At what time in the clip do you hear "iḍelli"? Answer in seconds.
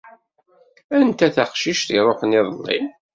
2.39-2.79